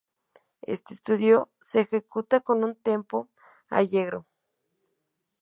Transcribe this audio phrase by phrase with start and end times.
[0.63, 3.29] Este estudio se ejecuta con un tempo
[3.69, 4.25] "Allegro".